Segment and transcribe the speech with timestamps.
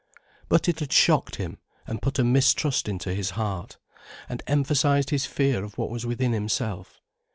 [0.49, 3.77] But it had shocked him, and put a mistrust into his heart,
[4.27, 6.99] and emphasized his fear of what was within himself.